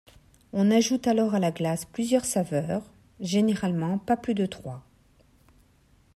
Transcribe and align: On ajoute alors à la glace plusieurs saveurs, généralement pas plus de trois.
On 0.51 0.71
ajoute 0.71 1.05
alors 1.05 1.35
à 1.35 1.39
la 1.39 1.51
glace 1.51 1.85
plusieurs 1.85 2.25
saveurs, 2.25 2.81
généralement 3.19 3.99
pas 3.99 4.17
plus 4.17 4.33
de 4.33 4.47
trois. 4.47 4.81